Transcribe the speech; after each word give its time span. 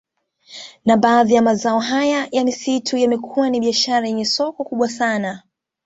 Na 0.85 0.97
baadhi 0.97 1.33
ya 1.33 1.41
mazao 1.41 1.79
haya 1.79 2.27
ya 2.31 2.43
misitu 2.45 2.97
yamekuwa 2.97 3.49
ni 3.49 3.59
biashara 3.59 4.07
yenye 4.07 4.25
soko 4.25 4.63
kubwa 4.63 4.89
sana 4.89 5.43